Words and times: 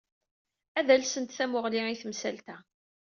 Ad 0.79 0.87
alsent 0.95 1.35
tamuɣli 1.37 1.81
i 1.89 1.95
temsalt-a. 2.01 2.57